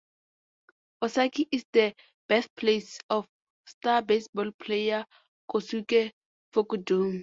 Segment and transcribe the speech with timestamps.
[1.03, 1.93] Osaki is the
[2.27, 3.27] birthplace of
[3.67, 5.05] star baseball player
[5.47, 6.11] Kosuke
[6.51, 7.19] Fukudome.